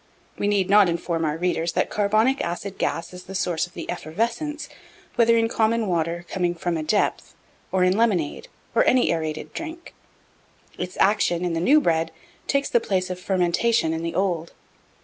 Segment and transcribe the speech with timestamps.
[0.39, 3.87] We need not inform our readers that carbonic acid gas is the source of the
[3.87, 4.67] effervescence,
[5.15, 7.35] whether in common water coming from a depth,
[7.71, 9.93] or in lemonade, or any aërated drink.
[10.75, 12.11] Its action, in the new bread,
[12.47, 14.53] takes the place of fermentation in the old.